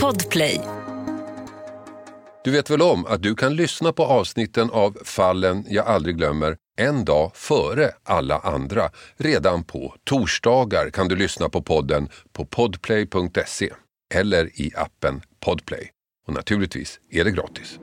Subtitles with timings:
[0.00, 0.60] Podplay.
[2.44, 6.56] Du vet väl om att du kan lyssna på avsnitten av Fallen jag aldrig glömmer
[6.80, 8.82] en dag före alla andra.
[9.16, 13.70] Redan på torsdagar kan du lyssna på podden på podplay.se
[14.14, 15.90] eller i appen Podplay.
[16.26, 17.78] Och naturligtvis är det gratis.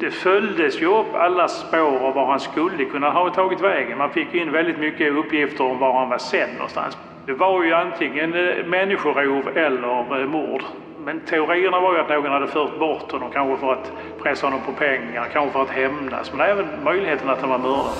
[0.00, 3.98] Det följdes ju upp alla spår av var han skulle kunna ha tagit vägen.
[3.98, 6.96] Man fick in väldigt mycket uppgifter om var han var sedd någonstans.
[7.30, 10.62] Det var ju antingen eh, människorov eller eh, mord.
[10.98, 14.60] Men teorierna var ju att någon hade fört bort honom, kanske för att pressa honom
[14.66, 17.92] på pengar, kanske för att hämnas, men även möjligheten att han var mördad.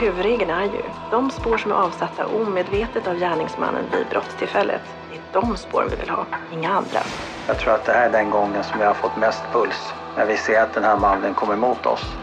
[0.00, 5.22] Huvudregeln är ju, de spår som är avsatta omedvetet av gärningsmannen vid brottstillfället, det är
[5.32, 7.00] de spår vi vill ha, inga andra.
[7.46, 9.94] Jag tror att det här är den gången som jag har fått mest puls.
[10.16, 12.16] När vi ser att den här mannen kommer mot oss.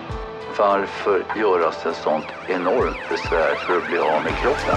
[0.57, 4.75] Varför göras ett sånt enormt besvär för att bli av med kroppen?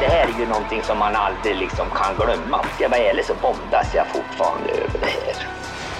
[0.00, 2.64] Det här är ju någonting som man aldrig liksom kan glömma.
[2.74, 5.46] Ska jag vara ärlig så bondas jag fortfarande över det här.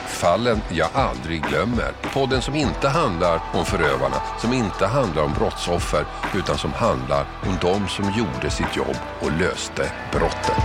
[0.07, 1.93] Fallen jag aldrig glömmer.
[2.15, 7.57] Podden som inte handlar om förövarna, som inte handlar om brottsoffer, utan som handlar om
[7.61, 10.57] de som gjorde sitt jobb och löste brotten.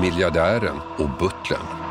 [0.00, 1.81] Miljardären och butlern.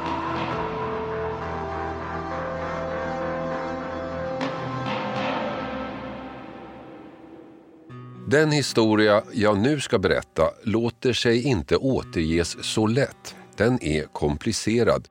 [8.31, 13.35] Den historia jag nu ska berätta låter sig inte återges så lätt.
[13.57, 15.07] Den är komplicerad.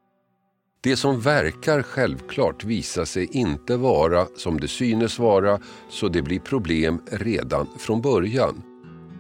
[0.81, 6.41] Det som verkar självklart visar sig inte vara som det synes vara så det blir
[6.41, 8.63] problem redan från början.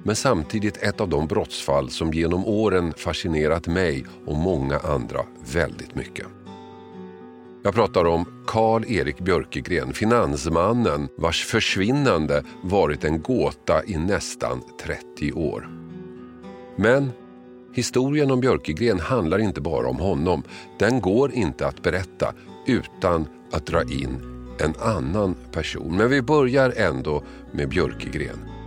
[0.05, 5.20] Men samtidigt ett av de brottsfall som genom åren fascinerat mig och många andra
[5.53, 6.27] väldigt mycket.
[7.62, 15.69] Jag pratar om Karl-Erik Björkegren, finansmannen vars försvinnande varit en gåta i nästan 30 år.
[16.77, 17.11] Men
[17.75, 20.42] historien om Björkegren handlar inte bara om honom.
[20.79, 22.35] Den går inte att berätta
[22.67, 24.17] utan att dra in
[24.61, 25.96] en annan person.
[25.96, 28.60] Men vi börjar ändå med Björkegren.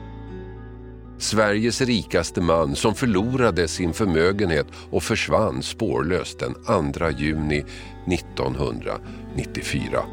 [1.23, 6.53] Sveriges rikaste man som förlorade sin förmögenhet och försvann spårlöst den
[6.93, 7.65] 2 juni
[8.07, 10.05] 1994.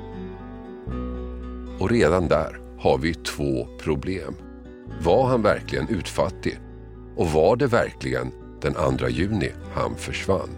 [1.78, 4.34] Och redan där har vi två problem.
[5.00, 6.60] Var han verkligen utfattig?
[7.16, 10.50] Och var det verkligen den 2 juni han försvann?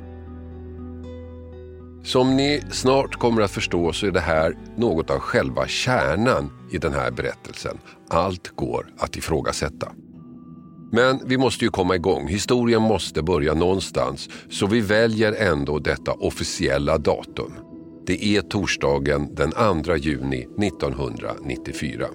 [2.04, 6.78] Som ni snart kommer att förstå så är det här något av själva kärnan i
[6.78, 7.78] den här berättelsen.
[8.08, 9.92] Allt går att ifrågasätta.
[10.94, 12.28] Men vi måste ju komma igång.
[12.28, 14.28] Historien måste börja någonstans.
[14.50, 17.52] Så vi väljer ändå detta officiella datum.
[18.06, 22.06] Det är torsdagen den 2 juni 1994.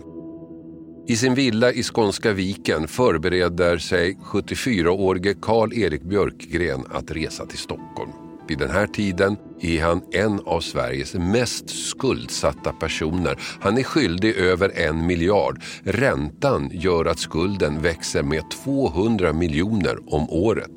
[1.07, 8.26] I sin villa i Skånska viken förbereder sig 74-årige Karl-Erik Björkgren att resa till Stockholm.
[8.47, 13.39] Vid den här tiden är han en av Sveriges mest skuldsatta personer.
[13.59, 15.61] Han är skyldig över en miljard.
[15.83, 20.71] Räntan gör att skulden växer med 200 miljoner om året.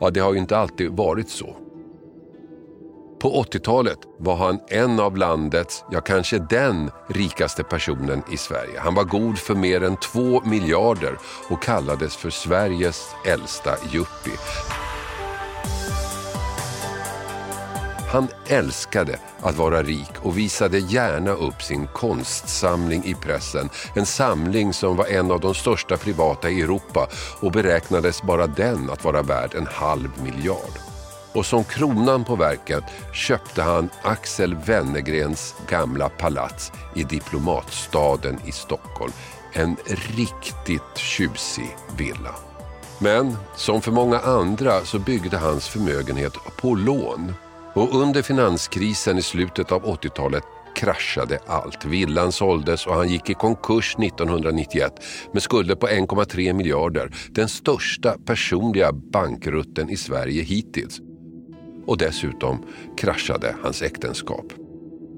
[0.00, 1.56] Ja, det har ju inte alltid varit så.
[3.20, 8.80] På 80-talet var han en av landets, ja kanske den rikaste personen i Sverige.
[8.80, 11.18] Han var god för mer än 2 miljarder
[11.48, 14.38] och kallades för Sveriges äldsta yuppie.
[18.12, 23.68] Han älskade att vara rik och visade gärna upp sin konstsamling i pressen.
[23.94, 27.08] En samling som var en av de största privata i Europa
[27.40, 30.78] och beräknades bara den att vara värd en halv miljard.
[31.34, 39.12] Och som kronan på verket köpte han Axel Wennergrens gamla palats i diplomatstaden i Stockholm.
[39.52, 39.76] En
[40.16, 42.34] riktigt tjusig villa.
[42.98, 47.34] Men som för många andra så byggde hans förmögenhet på lån.
[47.74, 50.42] Och under finanskrisen i slutet av 80-talet
[50.76, 51.84] kraschade allt.
[51.84, 54.92] Villan såldes och han gick i konkurs 1991
[55.32, 57.14] med skulder på 1,3 miljarder.
[57.30, 61.00] Den största personliga bankrutten i Sverige hittills.
[61.86, 62.64] Och dessutom
[62.96, 64.52] kraschade hans äktenskap.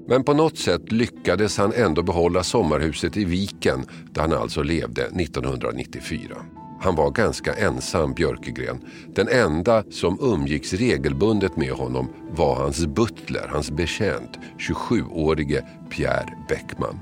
[0.07, 5.01] Men på något sätt lyckades han ändå behålla sommarhuset i Viken där han alltså levde
[5.01, 6.35] 1994.
[6.81, 8.79] Han var ganska ensam, Björkegren.
[9.15, 16.99] Den enda som umgicks regelbundet med honom var hans butler, hans betjänt, 27-årige Pierre Bäckman.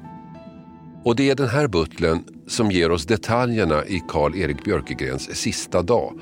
[1.05, 6.19] Och det är den här butlern som ger oss detaljerna i Karl-Erik Björkegrens sista dag.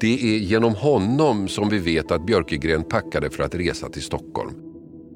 [0.00, 4.50] Det är genom honom som vi vet att Björkegren packade för att resa till Stockholm.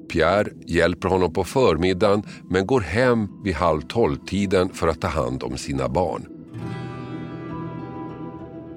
[0.09, 5.43] Pierre hjälper honom på förmiddagen men går hem vid halv tolv-tiden för att ta hand
[5.43, 6.25] om sina barn.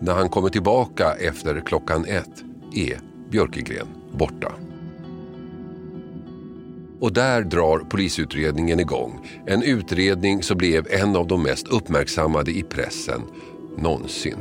[0.04, 2.44] När han kommer tillbaka efter klockan ett
[2.74, 3.00] är
[3.30, 4.52] Björkegren borta.
[7.00, 9.28] Och där drar polisutredningen igång.
[9.46, 13.22] En utredning som blev en av de mest uppmärksammade i pressen
[13.76, 14.36] någonsin.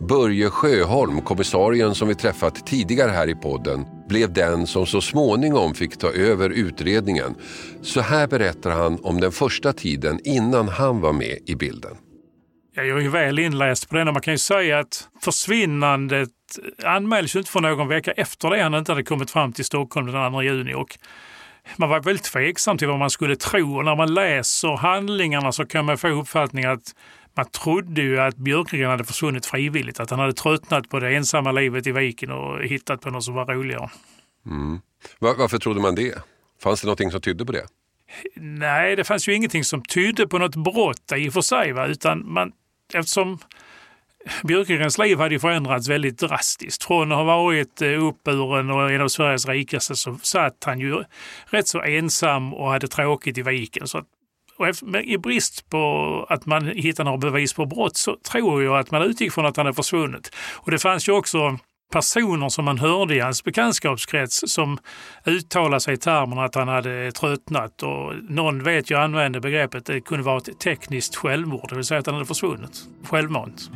[0.00, 5.74] Börje Sjöholm, kommissarien som vi träffat tidigare här i podden, blev den som så småningom
[5.74, 7.34] fick ta över utredningen.
[7.82, 11.96] Så här berättar han om den första tiden innan han var med i bilden.
[12.74, 16.30] Jag är ju väl inläst på den och man kan ju säga att försvinnandet
[16.84, 20.12] anmäldes ju inte för någon vecka efter det han inte hade kommit fram till Stockholm
[20.12, 20.74] den 2 juni.
[20.74, 20.98] Och
[21.76, 25.66] man var väldigt tveksam till vad man skulle tro och när man läser handlingarna så
[25.66, 26.94] kan man få uppfattningen att
[27.34, 31.52] man trodde ju att Björkgren hade försvunnit frivilligt, att han hade tröttnat på det ensamma
[31.52, 33.90] livet i viken och hittat på något som var roligare.
[34.46, 34.80] Mm.
[35.18, 36.14] Varför trodde man det?
[36.62, 37.66] Fanns det någonting som tydde på det?
[38.34, 41.86] Nej, det fanns ju ingenting som tydde på något brott i och för sig, va?
[41.86, 42.52] utan man,
[42.94, 43.38] eftersom
[44.44, 46.84] Björkegrens liv hade förändrats väldigt drastiskt.
[46.84, 51.04] Från att ha varit eh, uppburen och en av Sveriges rikaste så satt han ju
[51.46, 53.86] rätt så ensam och hade tråkigt i viken.
[53.86, 54.06] Så att,
[54.56, 54.68] och
[55.04, 59.02] I brist på att man hittar några bevis på brott så tror jag att man
[59.02, 60.34] utgick från att han hade försvunnit.
[60.54, 61.58] Och det fanns ju också
[61.92, 64.78] personer som man hörde i hans bekantskapskrets som
[65.26, 70.00] uttalade sig i termerna att han hade tröttnat och någon vet jag använde begreppet det
[70.00, 73.70] kunde vara ett tekniskt självmord, det vill säga att han hade försvunnit självmant.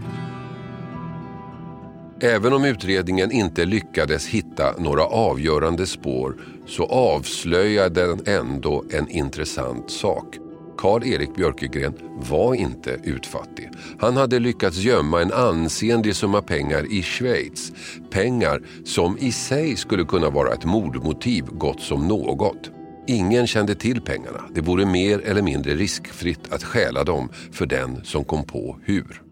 [2.21, 6.37] Även om utredningen inte lyckades hitta några avgörande spår
[6.67, 10.42] så avslöjade den ändå en intressant sak.
[10.83, 11.95] Karl-Erik Björkegren
[12.31, 13.71] var inte utfattig.
[14.01, 17.73] Han hade lyckats gömma en ansenlig summa pengar i Schweiz.
[18.11, 22.71] Pengar som i sig skulle kunna vara ett mordmotiv gott som något.
[23.07, 24.45] Ingen kände till pengarna.
[24.55, 29.23] Det vore mer eller mindre riskfritt att stjäla dem för den som kom på hur.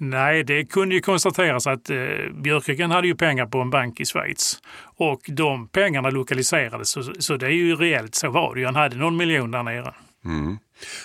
[0.00, 1.96] Nej, det kunde ju konstateras att eh,
[2.42, 4.58] Björkegren hade ju pengar på en bank i Schweiz
[4.96, 8.66] och de pengarna lokaliserades så, så det är ju reellt så var det ju.
[8.66, 9.94] Han hade någon miljon där nere.
[10.28, 10.58] Mm.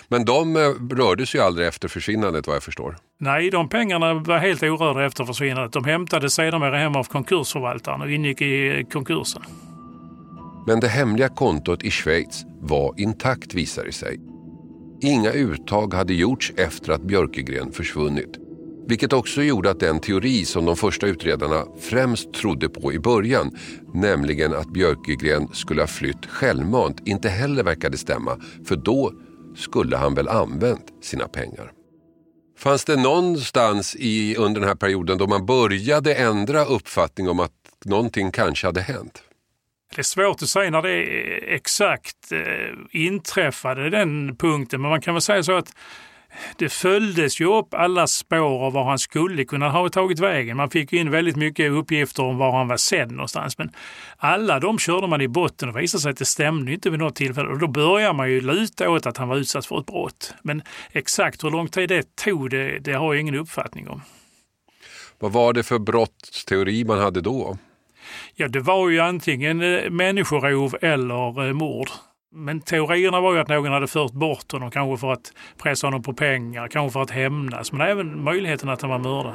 [0.08, 0.60] Men de eh,
[0.96, 2.96] rördes ju aldrig efter försvinnandet vad jag förstår.
[3.18, 5.72] Nej, de pengarna var helt orörda efter försvinnandet.
[5.72, 9.42] De hämtades sedermera hem av konkursförvaltaren och ingick i konkursen.
[10.66, 14.20] Men det hemliga kontot i Schweiz var intakt visade det sig.
[15.02, 18.43] Inga uttag hade gjorts efter att Björkegren försvunnit.
[18.86, 23.58] Vilket också gjorde att den teori som de första utredarna främst trodde på i början,
[23.94, 28.36] nämligen att Björkegren skulle ha flytt självmant, inte heller verkade stämma.
[28.64, 29.12] För då
[29.56, 31.72] skulle han väl använt sina pengar.
[32.58, 37.52] Fanns det någonstans i, under den här perioden då man började ändra uppfattning om att
[37.84, 39.22] någonting kanske hade hänt?
[39.94, 41.02] Det är svårt att säga när det
[41.54, 42.40] exakt eh,
[42.90, 45.72] inträffade den punkten, men man kan väl säga så att
[46.56, 50.56] det följdes ju upp alla spår av var han skulle kunna ha tagit vägen.
[50.56, 53.58] Man fick in väldigt mycket uppgifter om var han var sedd någonstans.
[53.58, 53.70] Men
[54.16, 57.16] alla de körde man i botten och visade sig att det stämde inte vid något
[57.16, 57.48] tillfälle.
[57.48, 60.34] Och då börjar man ju luta åt att han var utsatt för ett brott.
[60.42, 64.02] Men exakt hur lång tid det tog, det, det har jag ingen uppfattning om.
[65.18, 67.58] Vad var det för brottsteori man hade då?
[68.34, 71.88] Ja, det var ju antingen eh, människorov eller eh, mord.
[72.36, 75.32] Men teorierna var ju att någon hade fört bort honom, kanske för att
[75.62, 79.34] pressa honom på pengar, kanske för att hämnas, men även möjligheten att han var mördad.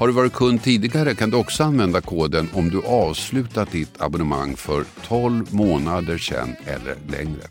[0.00, 4.56] Har du varit kund tidigare kan du också använda koden om du avslutat ditt abonnemang
[4.56, 7.42] för 12 månader sedan eller längre.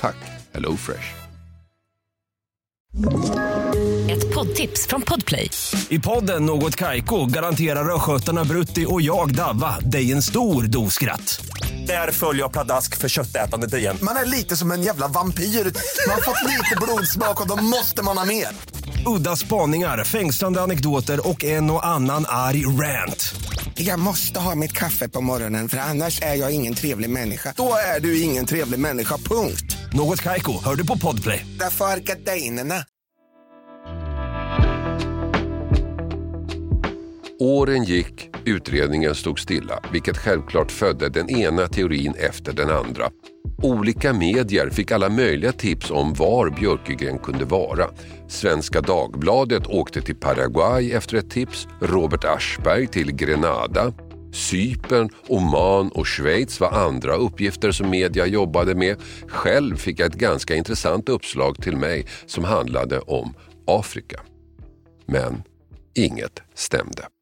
[0.00, 0.16] Tack
[0.52, 1.14] HelloFresh.
[4.10, 5.50] Ett poddtips från Podplay.
[5.88, 11.46] I podden Något Kaiko garanterar östgötarna Brutti och jag, Davva, dig en stor dos skratt.
[11.86, 13.96] Där följer jag pladask för köttätandet igen.
[14.02, 15.42] Man är lite som en jävla vampyr.
[15.42, 18.48] Man har fått lite blodsmak och då måste man ha mer.
[19.06, 23.34] Udda spaningar, fängslande anekdoter och en och annan arg rant.
[23.74, 27.54] Jag måste ha mitt kaffe på morgonen för annars är jag ingen trevlig människa.
[27.56, 29.76] Då är du ingen trevlig människa, punkt.
[29.92, 31.46] Något Kaiko, hör du på Podplay.
[31.58, 32.84] Därför är gardinerna.
[37.40, 43.10] Åren gick, utredningen stod stilla, vilket självklart födde den ena teorin efter den andra.
[43.62, 47.90] Olika medier fick alla möjliga tips om var Björkegren kunde vara.
[48.28, 53.92] Svenska Dagbladet åkte till Paraguay efter ett tips, Robert Aschberg till Grenada.
[54.32, 58.96] Cypern, Oman och Schweiz var andra uppgifter som media jobbade med.
[59.28, 63.34] Själv fick jag ett ganska intressant uppslag till mig som handlade om
[63.66, 64.20] Afrika.
[65.06, 65.42] Men
[65.94, 67.15] inget stämde.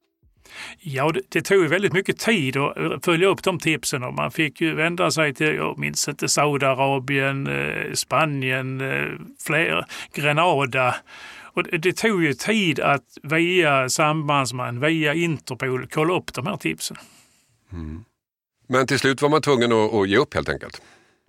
[0.80, 4.30] Ja, det, det tog ju väldigt mycket tid att följa upp de tipsen och man
[4.30, 9.08] fick ju vända sig till, jag minns inte, Saudiarabien, eh, Spanien, eh,
[9.46, 9.84] fler,
[10.14, 10.94] Grenada.
[11.42, 16.56] Och det, det tog ju tid att via sambandsman, via Interpol, kolla upp de här
[16.56, 16.96] tipsen.
[17.72, 18.04] Mm.
[18.68, 20.82] Men till slut var man tvungen att, att ge upp helt enkelt?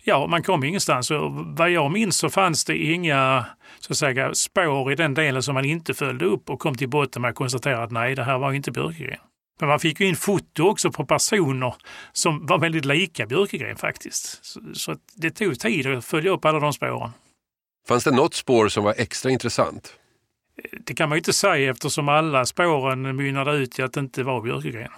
[0.08, 1.12] Ja, man kom ingenstans.
[1.12, 3.46] Och vad jag minns så fanns det inga
[3.80, 6.90] så att säga, spår i den delen som man inte följde upp och kom till
[6.90, 9.20] botten med att konstatera att nej, det här var inte Björkegren.
[9.60, 11.76] Men man fick ju in foto också på personer
[12.12, 14.46] som var väldigt lika Björkegren faktiskt.
[14.46, 17.10] Så, så det tog tid att följa upp alla de spåren.
[17.88, 19.94] Fanns det något spår som var extra intressant?
[20.86, 24.24] Det kan man ju inte säga eftersom alla spåren mynnade ut i att det inte
[24.24, 24.92] var Björkegren.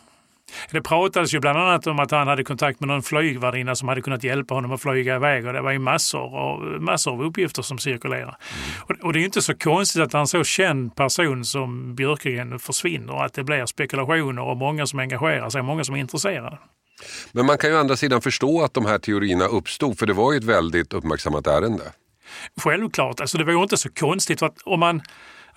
[0.72, 4.02] Det pratades ju bland annat om att han hade kontakt med någon flygvärdinna som hade
[4.02, 7.62] kunnat hjälpa honom att flyga iväg och det var ju massor av, massor av uppgifter
[7.62, 8.38] som cirkulerar.
[8.82, 13.14] Och, och, det är inte så konstigt att en så känd person som Björkegren försvinner
[13.14, 16.58] och att det blir spekulationer och många som engagerar sig, många som är intresserade.
[17.32, 20.14] Men man kan ju å andra sidan förstå att de här teorierna uppstod för det
[20.14, 21.84] var ju ett väldigt uppmärksammat ärende.
[22.62, 24.40] Självklart, alltså det var ju inte så konstigt.
[24.40, 25.02] För att om man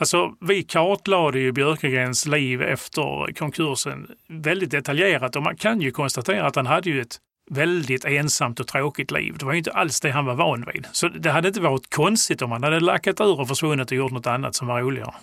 [0.01, 6.47] Alltså, vi kartlade ju Björkegrens liv efter konkursen väldigt detaljerat och man kan ju konstatera
[6.47, 7.19] att han hade ju ett
[7.51, 9.35] väldigt ensamt och tråkigt liv.
[9.39, 10.87] Det var ju inte alls det han var van vid.
[10.93, 14.13] Så det hade inte varit konstigt om han hade lackat ur och försvunnit och gjort
[14.13, 15.15] något annat som var roligare.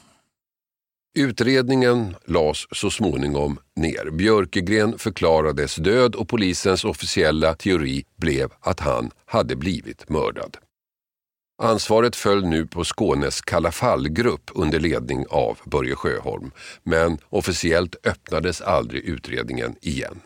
[1.17, 4.11] Utredningen lades så småningom ner.
[4.11, 10.57] Björkegren förklarades död och polisens officiella teori blev att han hade blivit mördad.
[11.59, 16.51] Ansvaret föll nu på Skånes Kalla fall-grupp under ledning av Börje Sjöholm.
[16.83, 20.21] Men officiellt öppnades aldrig utredningen igen.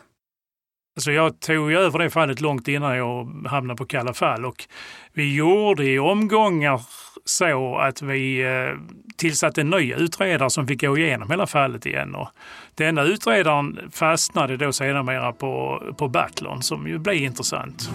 [0.96, 4.64] Alltså jag tog över det fallet långt innan jag hamnade på Kalla fall och
[5.12, 6.80] vi gjorde i omgångar
[7.24, 8.78] så att vi eh,
[9.16, 12.14] tillsatte en ny utredare som fick gå igenom hela fallet igen.
[12.14, 12.28] Och
[12.74, 17.90] denna utredaren fastnade då sedermera på, på Batlon som ju blev intressant.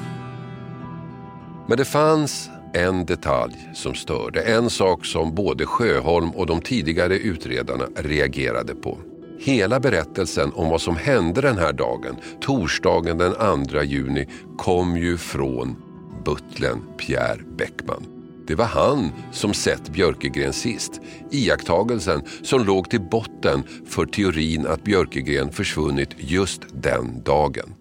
[1.67, 4.41] Men det fanns en detalj som störde.
[4.41, 8.97] En sak som både Sjöholm och de tidigare utredarna reagerade på.
[9.39, 15.17] Hela berättelsen om vad som hände den här dagen, torsdagen den 2 juni, kom ju
[15.17, 15.75] från
[16.25, 18.05] butlern Pierre Bäckman.
[18.47, 21.01] Det var han som sett Björkegren sist.
[21.31, 27.73] Iakttagelsen som låg till botten för teorin att Björkegren försvunnit just den dagen.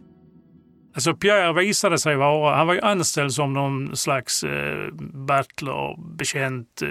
[0.97, 6.83] Alltså Pierre visade sig vara, han var ju anställd som någon slags eh, butler, bekänt
[6.83, 6.89] eh,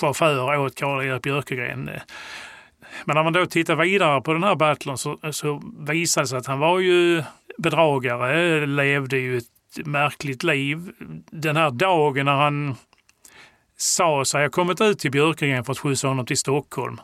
[0.00, 1.90] chaufför åt Karl-Erik Björkegren.
[3.04, 6.28] Men när man då tittar vidare på den här butlern så, eh, så visade det
[6.28, 7.22] sig att han var ju
[7.58, 10.90] bedragare, levde ju ett märkligt liv.
[11.30, 12.74] Den här dagen när han
[13.76, 17.00] sa sig ha kommit ut till Björkegren för att skjutsa honom till Stockholm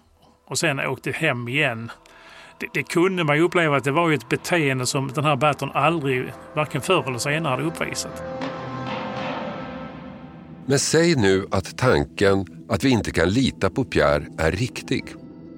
[0.47, 1.91] och sen åkte hem igen
[2.61, 5.71] det, det, kunde man ju uppleva att det var ett beteende som den här Baton
[5.75, 8.23] aldrig, varken förr eller senare, hade uppvisat.
[10.67, 15.05] Men säg nu att tanken att vi inte kan lita på Pierre är riktig.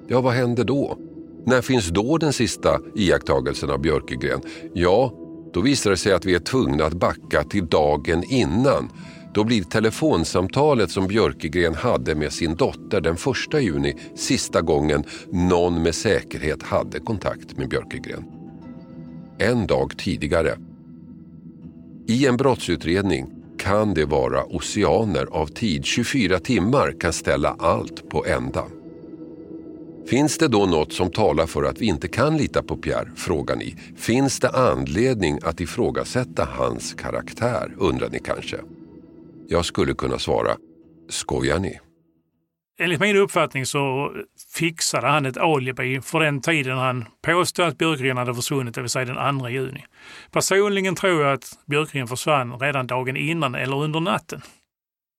[0.09, 0.99] Ja, vad händer då?
[1.47, 4.41] När finns då den sista iakttagelsen av Björkegren?
[4.75, 5.13] Ja,
[5.53, 8.89] då visar det sig att vi är tvungna att backa till dagen innan
[9.37, 15.83] då blir telefonsamtalet som Björkegren hade med sin dotter den 1 juni sista gången någon
[15.83, 18.25] med säkerhet hade kontakt med Björkegren.
[19.39, 20.59] En dag tidigare.
[22.07, 23.27] I en brottsutredning
[23.59, 25.85] kan det vara oceaner av tid.
[25.85, 28.65] 24 timmar kan ställa allt på ända.
[30.07, 33.57] Finns det då något som talar för att vi inte kan lita på Pierre, frågar
[33.57, 33.77] ni.
[33.97, 38.57] Finns det anledning att ifrågasätta hans karaktär, undrar ni kanske.
[39.49, 40.57] Jag skulle kunna svara,
[41.09, 41.79] skojar ni?
[42.79, 44.13] Enligt min uppfattning så
[44.55, 48.91] fixade han ett alibi för den tiden han påstod att Björkgren hade försvunnit, det vill
[48.91, 49.85] säga den 2 juni.
[50.31, 54.41] Personligen tror jag att Björkgren försvann redan dagen innan eller under natten.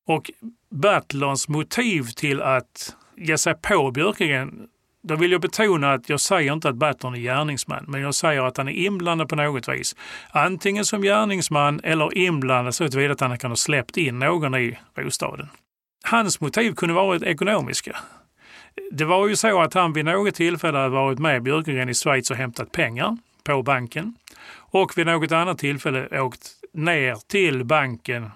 [0.07, 0.31] Och
[0.71, 4.67] Bertlons motiv till att ge sig på Björkgren
[5.07, 8.41] då vill jag betona att jag säger inte att Baton är gärningsman, men jag säger
[8.41, 9.95] att han är inblandad på något vis.
[10.29, 14.77] Antingen som gärningsman eller inblandad så tillvida att han kan ha släppt in någon i
[14.95, 15.49] bostaden.
[16.03, 17.97] Hans motiv kunde varit ekonomiska.
[18.91, 22.31] Det var ju så att han vid något tillfälle hade varit med Björkegren i Schweiz
[22.31, 24.15] och hämtat pengar på banken
[24.55, 28.29] och vid något annat tillfälle åkt ner till banken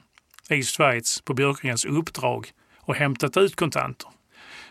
[0.49, 2.47] i Schweiz på Björkegrens uppdrag
[2.79, 4.09] och hämtat ut kontanter.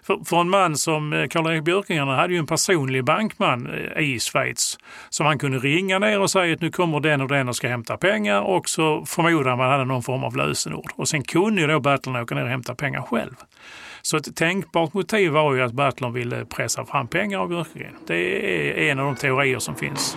[0.02, 4.20] För, för en man som eh, Karl-Erik Björkengren hade ju en personlig bankman eh, i
[4.20, 7.56] Schweiz som han kunde ringa ner och säga att nu kommer den och den och
[7.56, 10.92] ska hämta pengar och så förmodar man hade någon form av lösenord.
[10.96, 13.34] Och sen kunde ju då Battlen åka ner och hämta pengar själv.
[14.02, 17.94] Så ett tänkbart motiv var ju att Battlen ville pressa fram pengar av Björkegren.
[18.06, 20.16] Det är en av de teorier som finns.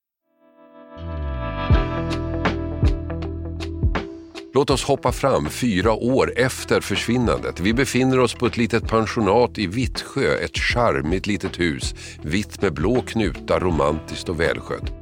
[4.53, 7.59] Låt oss hoppa fram fyra år efter försvinnandet.
[7.59, 12.73] Vi befinner oss på ett litet pensionat i Vittsjö, ett charmigt litet hus, vitt med
[12.73, 14.93] blå knutar, romantiskt och välskött.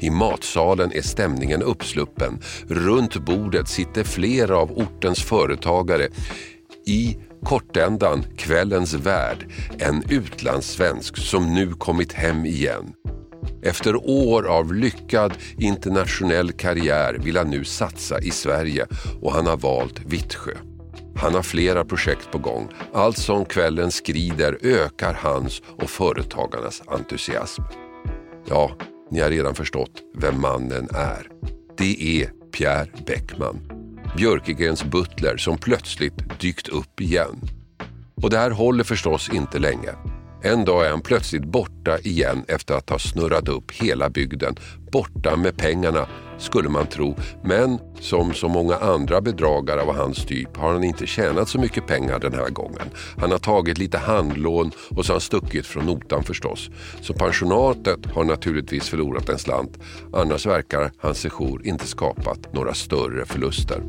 [0.00, 2.38] I matsalen är stämningen uppsluppen.
[2.68, 6.08] Runt bordet sitter flera av ortens företagare.
[6.86, 9.46] I kortändan, kvällens värd,
[9.78, 12.92] en utlandssvensk som nu kommit hem igen.
[13.62, 18.86] Efter år av lyckad internationell karriär vill han nu satsa i Sverige
[19.20, 20.52] och han har valt Vittsjö.
[21.16, 22.68] Han har flera projekt på gång.
[22.92, 27.62] Allt som kvällen skrider ökar hans och företagarnas entusiasm.
[28.48, 28.70] Ja,
[29.10, 31.28] ni har redan förstått vem mannen är.
[31.78, 33.60] Det är Pierre Bäckman.
[34.16, 37.40] Björkegrens butler som plötsligt dykt upp igen.
[38.22, 40.15] Och det här håller förstås inte länge.
[40.42, 44.56] En dag är han plötsligt borta igen efter att ha snurrat upp hela bygden.
[44.92, 46.06] Borta med pengarna,
[46.38, 47.16] skulle man tro.
[47.44, 51.86] Men som så många andra bedragare av hans typ har han inte tjänat så mycket
[51.86, 52.90] pengar den här gången.
[53.18, 56.70] Han har tagit lite handlån och så har han stuckit från notan förstås.
[57.00, 59.78] Så pensionatet har naturligtvis förlorat en slant.
[60.12, 63.82] Annars verkar hans sejour inte skapat några större förluster.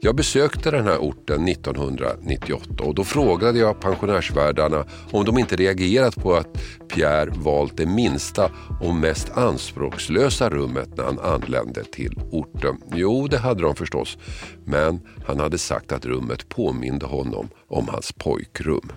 [0.00, 6.14] Jag besökte den här orten 1998 och då frågade jag pensionärsvärdarna om de inte reagerat
[6.16, 12.76] på att Pierre valt det minsta och mest anspråkslösa rummet när han anlände till orten.
[12.94, 14.18] Jo, det hade de förstås,
[14.64, 18.92] men han hade sagt att rummet påminde honom om hans pojkrum.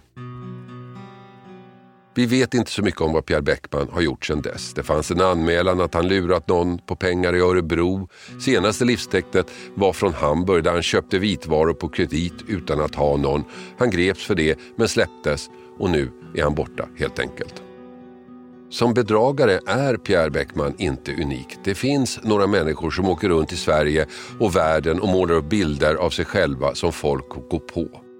[2.15, 4.73] Vi vet inte så mycket om vad Pierre Bäckman har gjort sedan dess.
[4.73, 8.09] Det fanns en anmälan att han lurat någon på pengar i Örebro.
[8.41, 13.43] Senaste livstecknet var från Hamburg där han köpte vitvaror på kredit utan att ha någon.
[13.77, 17.61] Han greps för det men släpptes och nu är han borta helt enkelt.
[18.69, 21.57] Som bedragare är Pierre Bäckman inte unik.
[21.63, 24.05] Det finns några människor som åker runt i Sverige
[24.39, 28.10] och världen och målar upp bilder av sig själva som folk går på.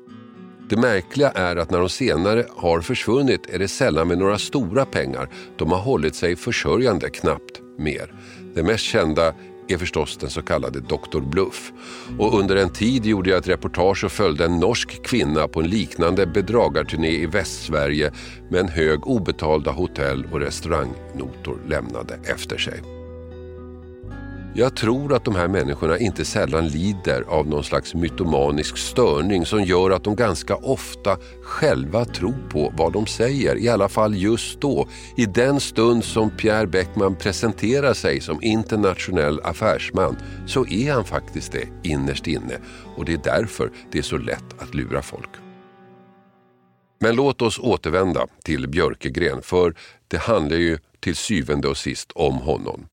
[0.71, 4.85] Det märkliga är att när de senare har försvunnit är det sällan med några stora
[4.85, 5.29] pengar.
[5.57, 8.13] De har hållit sig försörjande, knappt mer.
[8.55, 9.33] Det mest kända
[9.67, 11.19] är förstås den så kallade Dr.
[11.19, 11.71] Bluff.
[12.19, 15.67] Och under en tid gjorde jag ett reportage och följde en norsk kvinna på en
[15.67, 18.11] liknande bedragarturné i Västsverige
[18.49, 23.00] med en hög obetalda hotell och restaurangnotor lämnade efter sig.
[24.53, 29.63] Jag tror att de här människorna inte sällan lider av någon slags mytomanisk störning som
[29.63, 33.55] gör att de ganska ofta själva tror på vad de säger.
[33.57, 34.87] I alla fall just då,
[35.17, 41.51] i den stund som Pierre Beckman presenterar sig som internationell affärsman så är han faktiskt
[41.51, 42.57] det innerst inne
[42.97, 45.29] och det är därför det är så lätt att lura folk.
[46.99, 49.75] Men låt oss återvända till Björkegren för
[50.07, 52.85] det handlar ju till syvende och sist om honom.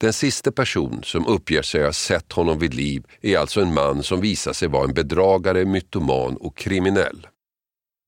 [0.00, 4.02] Den sista person som uppger sig ha sett honom vid liv är alltså en man
[4.02, 7.26] som visar sig vara en bedragare, mytoman och kriminell.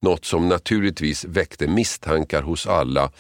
[0.03, 3.11] Något som naturligtvis väckte misstankar hos alla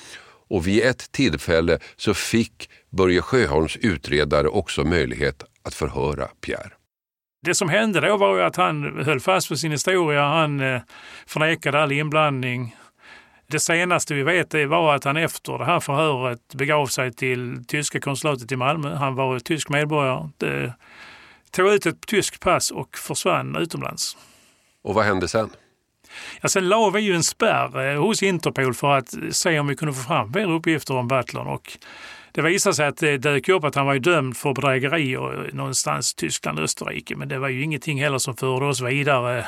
[0.49, 6.73] och vid ett tillfälle så fick Börje Sjöholms utredare också möjlighet att förhöra Pierre.
[7.47, 10.23] Det som hände då var ju att han höll fast vid sin historia.
[10.23, 10.81] Han eh,
[11.27, 12.77] förnekade all inblandning
[13.51, 18.01] det senaste vi vet var att han efter det här förhöret begav sig till tyska
[18.01, 18.95] konsulatet i Malmö.
[18.95, 20.29] Han var tysk medborgare.
[20.39, 20.73] Det
[21.51, 24.17] tog ut ett tyskt pass och försvann utomlands.
[24.83, 25.51] Och vad hände sen?
[26.41, 29.77] Ja, sen la vi ju en spärr eh, hos Interpol för att se om vi
[29.77, 31.49] kunde få fram mer uppgifter om Butler.
[31.49, 31.79] Och
[32.33, 36.59] det visade sig att det dök upp att han var dömd för bedrägerier någonstans Tyskland,
[36.59, 37.17] Österrike.
[37.17, 39.47] Men det var ju ingenting heller som förde oss vidare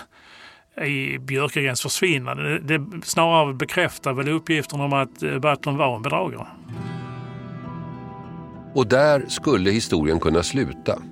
[0.87, 2.59] i Björkegrens försvinnande.
[2.59, 6.47] Det, snarare bekräftar väl uppgifterna om att eh, var en bedragare.
[8.75, 11.03] Och där skulle historien kunna sluta.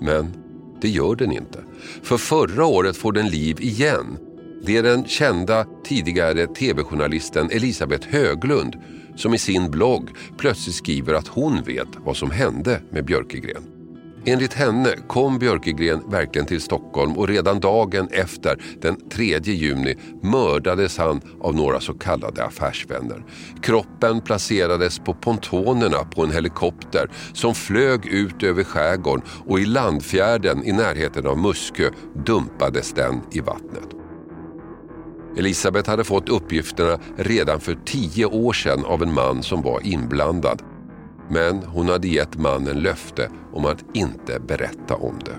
[0.00, 0.34] Men
[0.80, 1.64] det gör den inte.
[2.02, 4.18] För förra året får den liv igen.
[4.66, 8.76] Det är den kända tidigare tv-journalisten Elisabeth Höglund
[9.16, 13.81] som i sin blogg plötsligt skriver att hon vet vad som hände med Björkegren.
[14.24, 20.98] Enligt henne kom Björkegren verkligen till Stockholm och redan dagen efter, den 3 juni, mördades
[20.98, 23.24] han av några så kallade affärsvänner.
[23.62, 30.64] Kroppen placerades på pontonerna på en helikopter som flög ut över skärgården och i Landfjärden
[30.64, 31.90] i närheten av Muskö
[32.26, 33.88] dumpades den i vattnet.
[35.38, 40.62] Elisabeth hade fått uppgifterna redan för tio år sedan av en man som var inblandad.
[41.32, 45.36] Men hon hade gett mannen löfte om att inte berätta om det.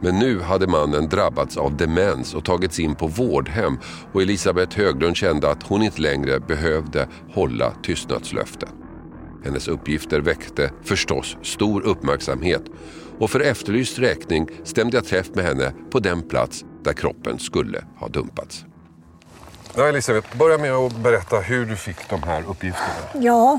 [0.00, 3.78] Men nu hade mannen drabbats av demens och tagits in på vårdhem
[4.12, 8.68] och Elisabeth Höglund kände att hon inte längre behövde hålla tystnadslöften.
[9.44, 12.62] Hennes uppgifter väckte förstås stor uppmärksamhet
[13.18, 17.84] och för efterlyst räkning stämde jag träff med henne på den plats där kroppen skulle
[17.98, 18.64] ha dumpats.
[19.76, 23.24] Ja, Elisabeth, börja med att berätta hur du fick de här uppgifterna.
[23.24, 23.58] Ja,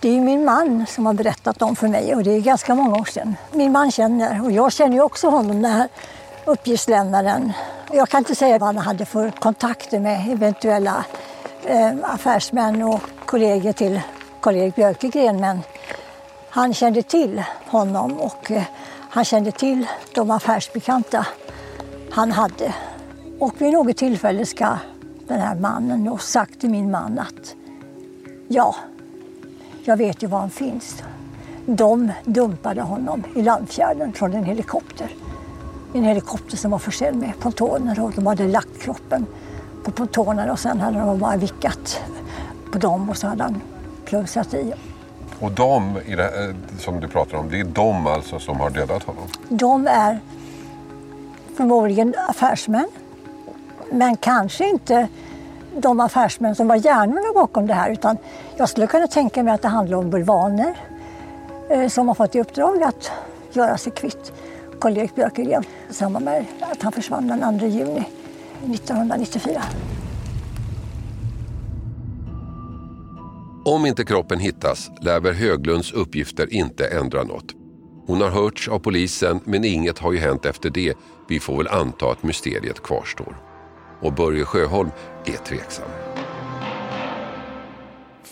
[0.00, 2.96] det är min man som har berättat dem för mig och det är ganska många
[2.96, 3.36] år sedan.
[3.52, 5.88] Min man känner, och jag känner ju också honom, den här
[6.44, 7.52] uppgiftslämnaren.
[7.92, 11.04] Jag kan inte säga vad han hade för kontakter med eventuella
[11.64, 14.00] eh, affärsmän och kollegor till
[14.40, 15.60] Karl-Erik Björkegren men
[16.50, 18.62] han kände till honom och eh,
[19.10, 21.26] han kände till de affärsbekanta
[22.10, 22.74] han hade.
[23.38, 24.76] Och vid något tillfälle ska
[25.28, 27.54] den här mannen ha sagt till min man att
[28.48, 28.74] ja,
[29.84, 31.02] jag vet ju var han finns.
[31.66, 35.14] De dumpade honom i Landfjärden från en helikopter.
[35.94, 39.26] en helikopter som var försedd med pontoner och de hade lagt kroppen
[39.84, 42.00] på pontonerna och sen hade de bara vickat
[42.72, 43.62] på dem och så hade han
[44.04, 44.72] plumsat i.
[45.40, 49.24] Och de här, som du pratar om, det är de alltså som har dödat honom?
[49.48, 50.20] De är
[51.56, 52.88] förmodligen affärsmän.
[53.92, 55.08] Men kanske inte
[55.76, 57.90] de affärsmän som var hjärnorna bakom det här.
[57.90, 58.16] Utan
[58.56, 60.76] jag skulle kunna tänka mig att det handlar om bulvaner
[61.70, 63.10] eh, som har fått i uppdrag att
[63.52, 64.32] göra sig kvitt
[64.80, 68.04] Karl-Erik Björkegren i samband med att han försvann den 2 juni
[68.64, 69.62] 1994.
[73.64, 77.54] Om inte kroppen hittas lär Höglunds uppgifter inte ändra något.
[78.06, 80.94] Hon har hörts av polisen men inget har ju hänt efter det.
[81.28, 83.49] Vi får väl anta att mysteriet kvarstår.
[84.00, 84.90] Och Börje Sjöholm
[85.26, 85.88] är tveksam.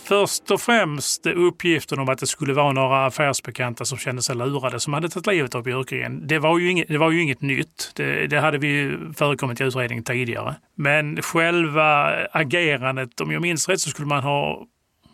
[0.09, 4.81] Först och främst uppgiften om att det skulle vara några affärsbekanta som kände sig lurade
[4.81, 6.27] som hade tagit livet av Björkegren.
[6.27, 7.93] Det var ju inget, det var ju inget nytt.
[7.95, 10.55] Det, det hade vi förekommit i utredningen tidigare.
[10.75, 14.67] Men själva agerandet, om jag minns rätt så skulle man ha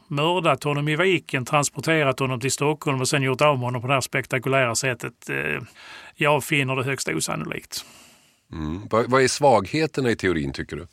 [0.08, 3.88] mördat honom i viken, transporterat honom till Stockholm och sen gjort av med honom på
[3.88, 5.30] det här spektakulära sättet.
[5.30, 5.62] Eh,
[6.14, 7.84] jag finner det högst osannolikt.
[8.54, 8.80] Mm.
[8.90, 10.86] Vad, vad är svagheterna i teorin tycker du?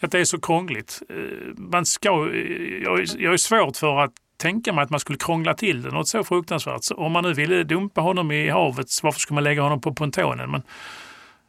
[0.00, 1.02] Att det är så krångligt.
[1.08, 1.16] Eh,
[1.56, 2.82] man ska, eh,
[3.18, 6.24] jag är svårt för att tänka mig att man skulle krångla till det något så
[6.24, 6.84] fruktansvärt.
[6.84, 9.94] Så om man nu ville dumpa honom i havet, varför skulle man lägga honom på
[9.94, 10.50] pontonen?
[10.50, 10.62] Men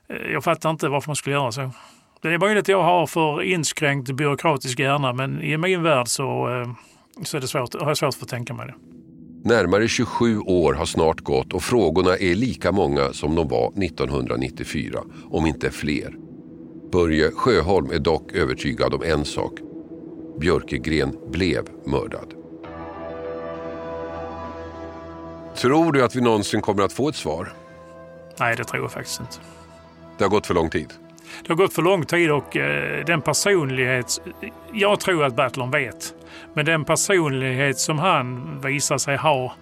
[0.10, 1.72] eh, jag fattar inte varför man skulle göra så.
[2.22, 6.48] Det är möjligt att jag har för inskränkt byråkratisk hjärna men i min värld så,
[7.24, 8.74] så är det svårt, har jag svårt för att tänka mig det.
[9.48, 15.00] Närmare 27 år har snart gått och frågorna är lika många som de var 1994,
[15.32, 16.16] om inte fler.
[16.92, 19.52] Börje Sjöholm är dock övertygad om en sak.
[20.40, 22.34] Björkegren blev mördad.
[25.56, 27.54] Tror du att vi någonsin kommer att få ett svar?
[28.40, 29.38] Nej, det tror jag faktiskt inte.
[30.18, 30.94] Det har gått för lång tid?
[31.42, 34.22] Det har gått för lång tid och eh, den personlighet...
[34.72, 36.14] Jag tror att Bertlon vet.
[36.54, 39.54] Men den personlighet som han visar sig ha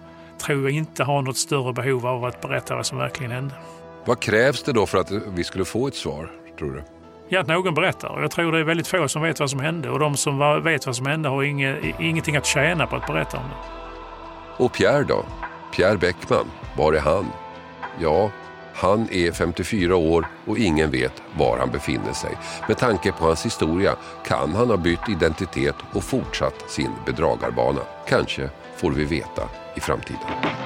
[0.46, 3.54] tror jag inte har något större behov av att berätta vad som verkligen hände.
[4.04, 6.82] Vad krävs det då för att vi skulle få ett svar, tror du?
[7.28, 8.20] Ja, att någon berättar.
[8.20, 10.86] Jag tror det är väldigt få som vet vad som hände och de som vet
[10.86, 14.64] vad som hände har inge, ingenting att tjäna på att berätta om det.
[14.64, 15.24] Och Pierre då?
[15.76, 17.26] Pierre Bäckman, var är han?
[18.00, 18.30] Ja,
[18.76, 22.38] han är 54 år och ingen vet var han befinner sig.
[22.68, 27.80] Med tanke på hans historia kan han ha bytt identitet och fortsatt sin bedragarbana.
[28.08, 30.65] Kanske får vi veta i framtiden.